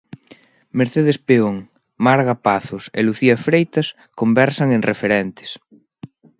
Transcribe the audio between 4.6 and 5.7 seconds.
en 'Referentes'.